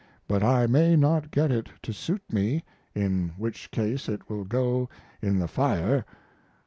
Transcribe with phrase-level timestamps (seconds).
[0.27, 2.63] But I may not get it to suit me,
[2.95, 4.89] in which case it will go
[5.21, 6.07] in the fire.